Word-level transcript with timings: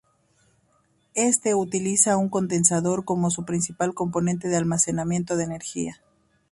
Este 1.13 1.53
utiliza 1.53 2.17
un 2.17 2.27
condensador 2.29 3.05
como 3.05 3.29
su 3.29 3.45
principal 3.45 3.93
componente 3.93 4.47
de 4.47 4.57
almacenamiento 4.57 5.35
de 5.37 5.43
energía. 5.43 6.01